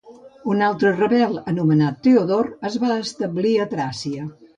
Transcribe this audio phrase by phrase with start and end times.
[0.51, 4.27] Un altre rebel, anomenat Teodor, es va establir a Tràcia.